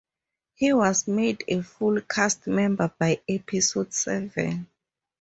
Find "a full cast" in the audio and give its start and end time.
1.47-2.47